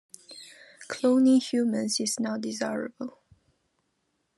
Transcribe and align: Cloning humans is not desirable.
Cloning 0.89 1.43
humans 1.43 1.99
is 1.99 2.19
not 2.19 2.41
desirable. 2.41 3.19